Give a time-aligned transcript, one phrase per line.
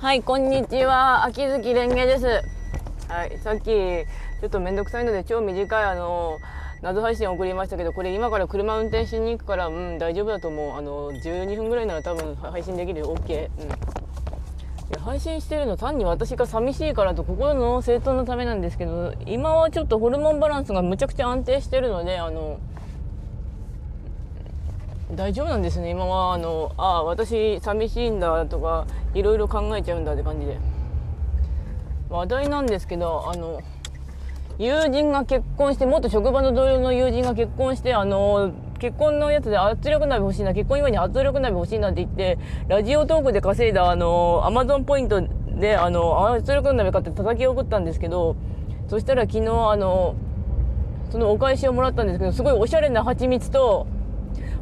[0.00, 1.24] はい、こんにちは。
[1.24, 2.26] 秋月蓮華です。
[3.08, 6.38] はい、さっきちょっとめんどくさいので超短いあの
[6.82, 10.76] 謎配信送りましたけど、これ今から車運転しに行くから、うん大丈夫だと思う。
[10.76, 13.16] あの12分ぐらいなら多分配信できるよ。
[13.16, 13.48] OK。
[13.60, 13.66] うん。
[13.66, 13.70] い
[14.92, 22.60] や配信してるの単に私が寂しいからと心の整頓のためなんですけど今はちょっとホルモンバランスがむちゃくちゃ安定してるのであの
[25.14, 25.90] 大丈夫なんですね。
[25.90, 30.58] 今はあのああ私寂しいんだとかいろいろ考えちゃうんだって感じで。
[32.10, 33.60] 話題なんですけどあの
[34.58, 45.20] 友人が結婚して元職場の同僚の友人が結婚してあの結婚のやつで圧力鍋欲しいな結婚祝いに圧力鍋欲しいなって言ってラジオトークで稼いだあのアマゾンポイント
[45.60, 48.36] であの圧力鍋買って叩き送ったんですけど
[48.88, 50.16] そしたら昨日あの
[51.10, 53.86] そのお返しをもらったんですけどすごいおしゃれな蜂蜜と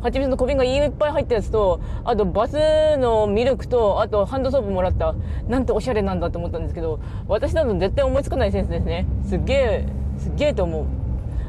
[0.07, 5.15] 蜂蜜の小瓶がいっぱい入ったやつとあとバスのミルクとあとハンドソープもらった。
[5.49, 9.07] なんておしゃれなんだと思ったんですけど私だと絶対思いつかないセンスですね。
[9.29, 9.87] すっげえ
[10.19, 10.85] すっげえと思う。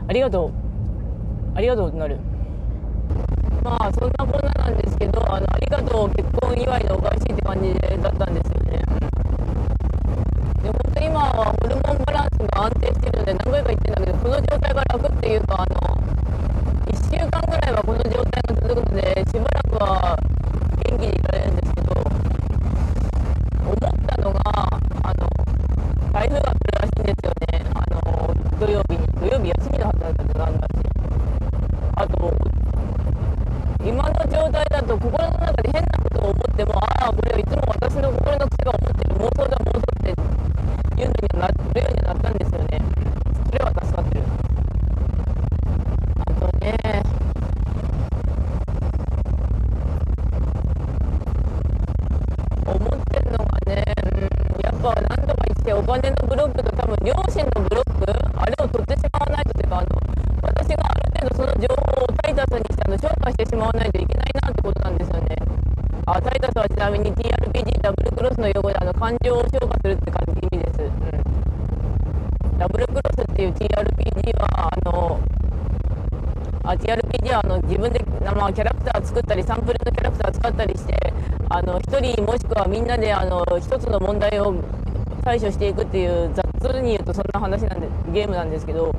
[0.07, 0.51] ありがとう。
[1.57, 2.17] ありがとうってなる。
[3.63, 8.81] まあそんなこんななんですけどあのありがとう結婚祝いのお返しって感じだったんですよね。
[10.63, 15.97] で本当今はホルモンバランスが安定してるので何回か言ってんだけどこの状態が楽っていうかあの
[16.87, 18.26] 1週間ぐらいはこの状態
[18.67, 20.17] が続くのでしばらくは
[20.89, 21.93] 元気にいられるんですけど
[23.63, 24.41] 思ったのが
[25.03, 25.29] あの
[26.11, 30.73] 台風が来るらしいんですよねあの土曜日に土曜日休みのはずだったんだなんだし
[31.95, 32.33] あと
[33.85, 40.09] 今の状態だと心の中で変なことを思ってもああこれはいつも私の心の癖が思ってる妄想だ妄想って
[41.01, 42.81] いうのになるようになったんですよね
[43.45, 44.23] それは助かってる
[46.19, 47.06] あとね
[66.89, 70.85] みに TRPG ダブルクロスの用語であの感情を消化するって感じ意味です、う
[72.55, 75.19] ん、ダブルクロスっていう TRPG はあの
[76.63, 81.13] あ TRPG はあの自分で、まあ、キャラクター作ったりサンプルのキャラクター使ったりして
[81.49, 84.53] あの1人もしくはみんなであの1つの問題を
[85.23, 86.47] 対処していくっていう雑
[86.81, 88.93] に言うとそんな話なんでゲームなんですけど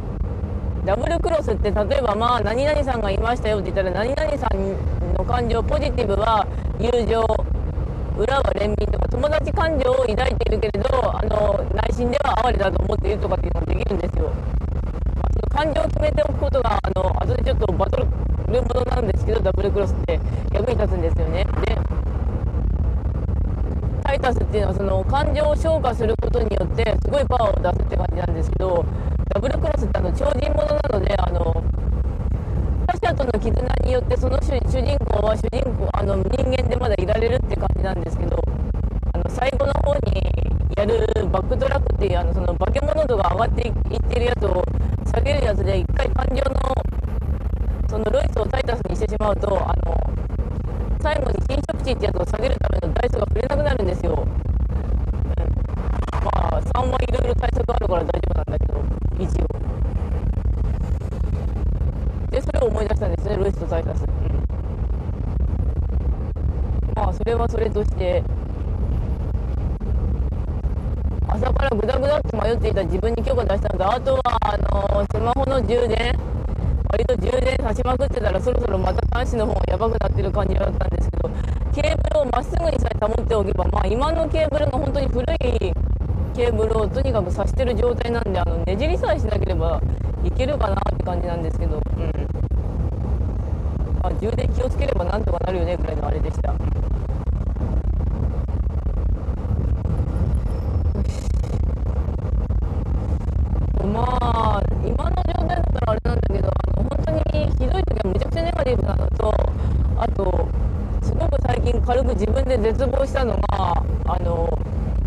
[0.84, 6.47] ダブルクロスって例えばまあ何々さんがいましたよって言ったら何々さんの感情ポジティブは
[6.78, 7.26] 友情
[8.19, 14.33] 裏は憐憫とか友達感情を抱いているけれどあの内心では哀れだと思っているとかっていうのができるんですよ。
[15.33, 18.12] その感情を決めておくことがあの後でちょっとバトルも
[18.75, 20.19] のなんですけどダブルクロスって
[20.53, 21.45] 役に立つんですよね。
[21.65, 21.79] で
[24.03, 28.85] タイタスっていうのはその感情を消化することによってすごいパワーを出すって感じなんですけど
[29.29, 31.58] ダブルクロスってあの超人ものなのであの
[33.09, 34.53] 者との絆によってその主
[34.83, 38.37] 人公は主人公あの人間でまだいられるって感じなんですけど
[39.15, 40.21] あの最後の方に
[40.77, 44.63] やるバックドラッグっていうあのその化け物度が上がっていってるやつを
[45.07, 46.53] 下げるやつで一回感情の
[47.89, 49.97] そのロイスをタイタスにしてしまうとあの
[51.01, 54.29] 最後に侵食値ってやつを下げるためのダイスが振れなくなるんですよ、うん、
[56.25, 58.85] まあ3はいろいろ対策あるから大丈夫なんだけど
[59.19, 59.69] 一応
[62.31, 64.09] でそれを思い出したんですねロイスとタイタス、うん、
[66.95, 68.23] まあそれはそれとして
[71.29, 76.13] 朝からグダグダって迷っていた自分に許可出したのとあとはあのスマホの充電
[76.91, 81.31] 割と充電さしまくってたらそろそろまた端子の方がやばくなってる感じだったんですけど
[81.75, 85.27] ケーブルをまっすぐにさえ保っておけばまあ今のケーブルが本当に古い
[86.35, 89.81] ケーブルをとにかく挿してる状態なんであのねじりさえしなければ
[90.25, 92.49] いけるかなって感じなんですけどうん。
[94.03, 96.53] まあ充電気をつければなんとかなるよねぐらいのあれでした
[103.89, 104.05] ま
[104.59, 109.35] あ今の状態だったらあれなんだけどあの本当にひどい時はめちゃくちゃネガティブなのと
[109.97, 110.49] あと
[111.03, 114.47] すごく最近軽く自分で絶望したのがあの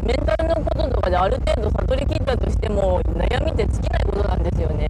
[0.04, 4.88] メンタルのこととかである程度悟りきったとしても悩みって尽きないことなんですよね。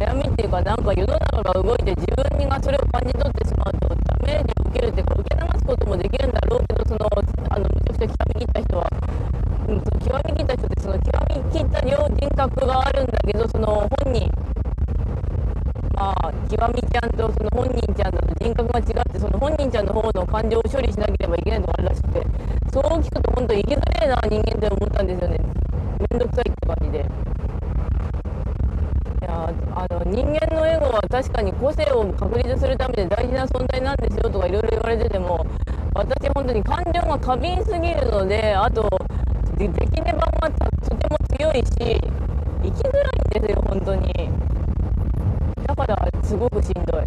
[0.00, 2.38] 悩みっていうかなんか世の中が動いて自分
[16.02, 22.26] まあ極みちゃんとその本人ちゃんだと人格が違ってその本人ちゃんの方の感情を処理しなければいけないのがあるらしくて
[22.72, 25.38] そう聞くと本当生きづれえな人間って思ったんですよね。
[26.10, 26.98] めんどくさいって感じで。
[26.98, 27.02] い
[29.24, 35.46] やあの人間のエゴは確かに個性を確立するために大事な存在なんですよとかいろいろ言われてても
[35.94, 38.90] 私本当に感情が過敏すぎるのであと
[39.56, 41.70] できればがとても強いし
[42.64, 43.02] 生きづら
[43.36, 44.51] いんですよ本当に。
[45.86, 47.06] からすごくしんどい。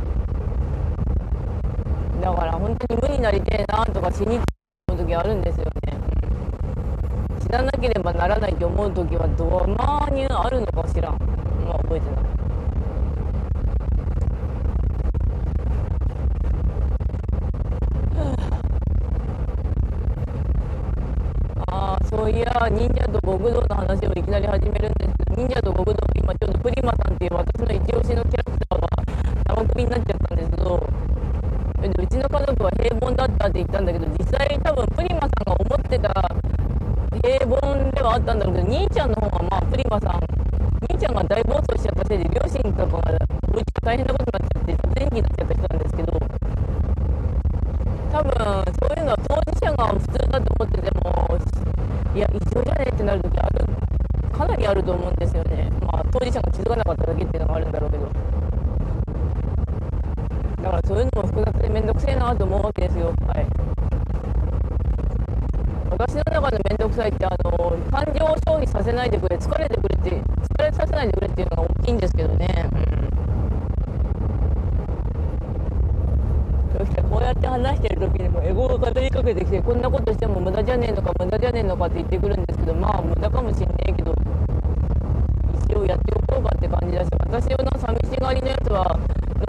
[2.22, 4.44] だから本当に無になりてえなとか死に思
[4.94, 5.72] う時あるんですよね。
[7.42, 9.46] 死ななければならないと思う時はど
[9.78, 12.26] まにあるのかしらまあ覚えてない。
[21.68, 28.65] ああそういや忍者と極道の話をいきなり始めるんですけど忍者と極道今ちょっとプリマさんっていう私の一押しのキャラクター
[29.76, 30.88] ピになっちゃったんですけど
[31.82, 36.10] でうちの家族は平凡だったって言ったんだけど実際多分プリマさんが思ってた
[37.22, 40.20] 平凡ではあったんだろうけど兄ちゃんの方がまあプリマさん
[40.90, 43.18] 兄ちゃんが大暴走しちゃったせいで両親とかが
[43.52, 46.12] お家が大変なことになっちゃって殺人鬼になっちゃった人なんですけど
[48.12, 48.32] 多分
[48.80, 51.38] そういうのは当事者が普通だと思ってても
[52.16, 53.66] いや異常じゃねえってなる時ある
[54.32, 58.06] かなりあると思うんですよねまあ当事者が気づかなかっただけっていうのがあるんだろうけど
[60.64, 63.14] だからそういうのも複雑で面倒くせえなと思うわけですよ。
[63.28, 63.48] はい。
[65.98, 72.70] 私の中の面倒くさいってあの感情を消費させないでくれ疲れてくれって疲れさせないでくれっていうのが大きいんですけどね、
[76.74, 84.14] うん、そしてこうやって話してる時にもエゴが語りかけてきてこんなことしても無駄じゃねえのか無駄じゃねえのかって言ってくるんですけどまあ無駄かもしんねえけど
[85.70, 89.00] 一応やっておこうかって感じだし私の寂しがりのやつは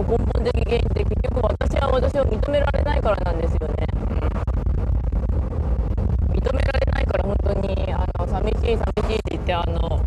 [0.06, 3.75] 根本的原因って結局私は私を認められないからなんですよね、
[6.31, 10.00] 認められないから本当にあの寂しい寂しいって言ってあの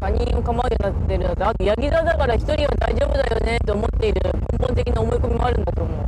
[0.00, 4.20] 他人を構うようになってるのとあとヤギ座だから一人は大丈夫だよねって思っている
[4.58, 6.06] 根本的な思い込みもあるんだと思う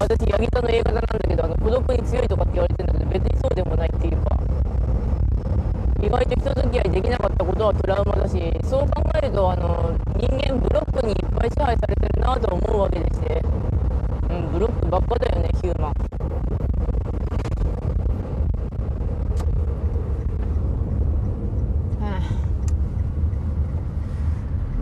[0.00, 4.34] 私ヤギ座の A 型なんだけどあの孤独に強いとかって言われてるんだけど別にそうでもないっていうか
[6.02, 8.34] 意外と人付き合いできなかったことはトラウマだし
[8.64, 10.60] そう考えるとあの人間
[12.84, 13.42] わけでして
[14.30, 15.94] うんブロックばっかだよねヒューマン。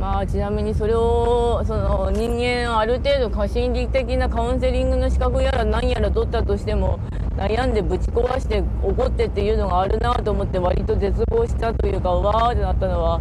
[0.00, 6.98] まあちなみにそれをその人間ある程度過信理的なカウンセリングの資格やら何やら取ったとしても
[7.36, 13.20] 悩んでぶち壊して怒ってっていうのがあるなと思って割と絶望したというかうわーってなったのは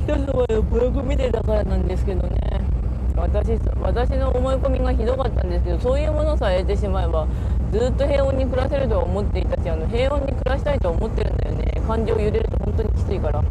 [0.00, 2.49] 人様のブログ見てたからなんですけどね。
[3.20, 7.26] 私私の思い込みがひどかったんですけどそういうものさえ得てしまえば
[7.70, 13.42] ずっと平穏に暮らせるとは思っていたしあの平穏に暮らしたいとは思ってるんだよね感情揺れると本当にきついから。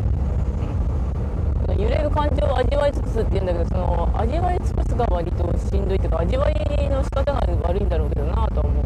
[1.80, 8.84] 揺れる感情を味わい尽くすっていうんだけどその味わい尽くすが割としんどいっていうか味わいの仕方が悪いんだろうけどなとは思う。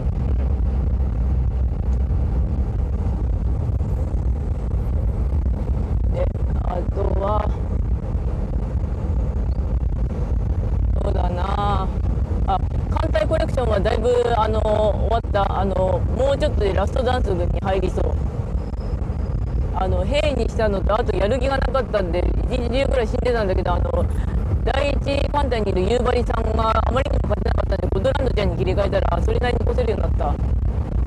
[6.14, 6.24] で
[6.66, 7.50] あとは
[11.02, 11.88] そうだな
[12.46, 12.60] あ
[12.92, 15.76] 艦隊コレクションはだいぶあの終わったあの
[16.18, 18.16] もうちょっとでラストダンスに入りそう。
[19.76, 24.06] あの兵にしたのとあとやる気がなかったんで一日中ぐらい死んでたんだけどあの
[24.64, 30.36] 第一艦隊にいる夕張さんがあまりにも勝てなかったんでゴドランドちゃんに切り替えたらそれなりに越せるようになった。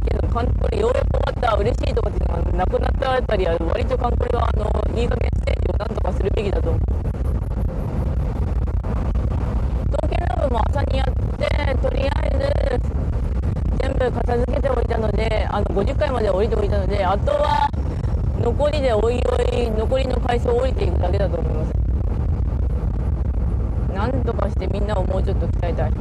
[0.06, 1.56] けどカンこれようやく終わった。
[1.56, 6.80] 嬉しいとかっていうのがなくなったあたりは割とカンコレはあのいい加減ステージをなんとかするべきだと思う。
[9.88, 11.06] 統計ラブも朝にやっ
[11.38, 13.05] てとりあえず
[13.98, 17.68] 片付けておいたのであの50回まで降りておいたのであとは
[18.40, 21.72] 残りでおいおい残りの階層を降りていくだけだと思います。
[23.92, 25.92] なんとかしてみんなをもうちょっと鍛えたい。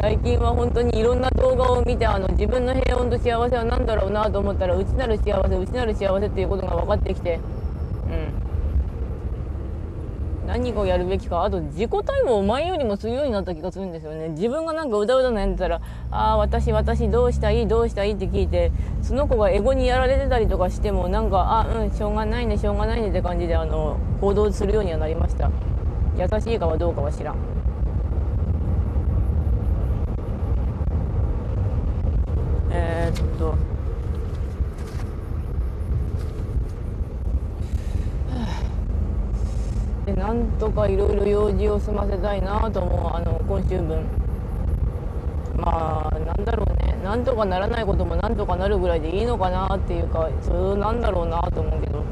[0.00, 7.38] 最近は本当にいろんな動画を見てあの自分の平穏と幸せは何だろうなと思ったら内なる幸せ内なる幸せっていうことが分かってきて
[10.50, 15.80] 何をやるべきかあと自己対応を前よりもするようになった気がするんですよね自分がなんかうだうだ悩んでたら
[16.10, 25.48] 「ああ私私どうしたいどうしたい?」って聞いてその子がエゴにやられてたりとかしてもなんか「あうんしょうがないねしょうがないね」って感じであの行動するようにはなりました
[26.18, 27.36] 優しいかはどうかは知らん
[32.72, 33.54] えー、っと
[40.06, 44.04] でなんとかいろいろ用事を済ませたいなと思うあの今週分
[45.56, 52.04] まあなんだろうねなんとかならないこともなんとかなるぐらいでいいのかなっていうかそうなんだろうなと思うけど。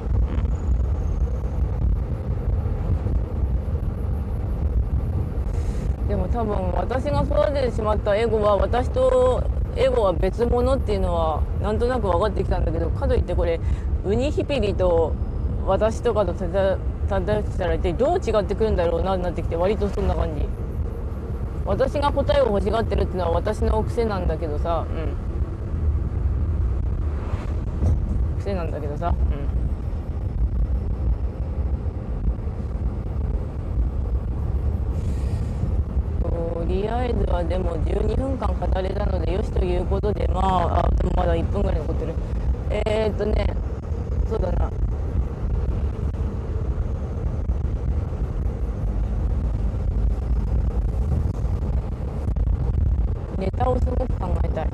[6.09, 9.43] でも多分私が育ててしまったエゴは私と
[9.77, 13.61] エゴは別物っていうのはなんとなく分かってきたんだけどかといってこれ
[14.07, 15.13] ウニヒピリと
[15.67, 16.33] 私とかと
[17.09, 20.47] たたしたら一体どう違ってくるんだろうなってなってきて割とそんな感じ。
[21.65, 24.85] 私が答えを欲しがってるっていうのは私の癖なんだけどさ。
[24.89, 25.29] うん
[28.41, 29.09] 癖なんだけどさ。
[29.09, 29.13] う
[29.45, 29.49] ん
[36.31, 42.15] とりあえずはでも12分間語れたのでよしということでまああでもまだ1分ぐらい残ってる。
[42.71, 43.47] えー、っとね
[44.29, 44.71] そうだな
[53.39, 54.69] ネタをすごく考えたい。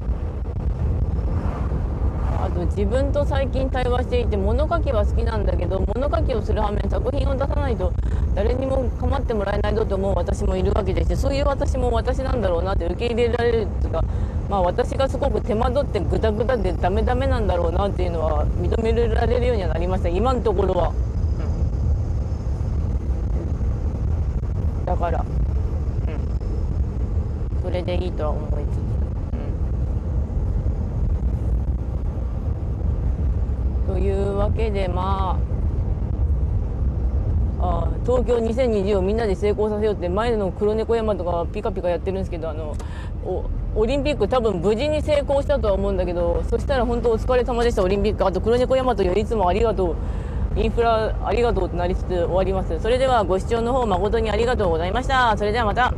[2.44, 7.90] あと自分と最近対話していて物書きは好きなんだけど物書きをする反面作品を出さないと
[8.34, 14.04] 誰にも構ってもらえないぞと思う私もいるわけでしてそういう私も私なんだろうなって受け入れられるというか、
[14.50, 20.10] まあ、私がすごく手間取ってグダグダでダメダメなんだろうなっていうのは認められるようにはなりました。
[20.10, 20.92] 今のところは、
[24.80, 25.26] うん、だから、うん、
[27.62, 28.93] それでいいとは思いつつ。
[33.94, 35.38] というわけでま
[37.60, 42.76] ああ東京2020をみんなで成功させようって前の黒猫山とかピカピカやってるんですけどあの
[43.76, 48.26] オリンピック多分無事に成功したとは思うんだけどそしたら本当お疲れ様でしたオリンピック。
[48.26, 49.96] あと黒猫山とよいつもありがとう。
[50.56, 52.80] インフラありがとうとなりつつ終わります。
[52.80, 55.36] それではご視聴の方誠にありがとうございました。
[55.38, 55.94] それではまた。